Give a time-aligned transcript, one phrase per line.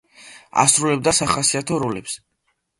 [0.63, 2.19] ასრულებდა სახასიათო როლებს.